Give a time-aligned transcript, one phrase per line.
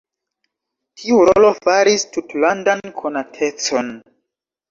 [1.01, 3.93] Tiu rolo faris tutlandan konatecon.